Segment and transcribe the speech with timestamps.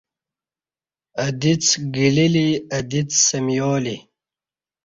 [1.21, 1.65] اہ دیڅ
[1.95, 3.97] گلی لی اہ دیڅ سمیالی